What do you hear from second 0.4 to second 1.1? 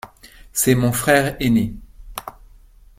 C’est mon